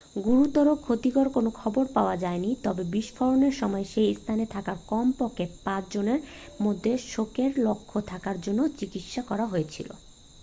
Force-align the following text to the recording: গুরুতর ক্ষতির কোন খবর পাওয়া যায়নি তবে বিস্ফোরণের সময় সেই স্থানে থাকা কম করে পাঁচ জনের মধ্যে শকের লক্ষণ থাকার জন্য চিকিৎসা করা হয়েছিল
গুরুতর 0.23 0.67
ক্ষতির 0.77 1.27
কোন 1.29 1.45
খবর 1.55 1.83
পাওয়া 1.95 2.15
যায়নি 2.17 2.51
তবে 2.63 2.83
বিস্ফোরণের 2.93 3.53
সময় 3.53 3.85
সেই 3.85 4.09
স্থানে 4.13 4.45
থাকা 4.47 4.73
কম 4.87 5.07
করে 5.19 5.45
পাঁচ 5.65 5.83
জনের 5.93 6.19
মধ্যে 6.61 6.91
শকের 7.07 7.51
লক্ষণ 7.65 8.01
থাকার 8.05 8.37
জন্য 8.41 8.59
চিকিৎসা 8.79 9.21
করা 9.21 9.45
হয়েছিল 9.47 9.89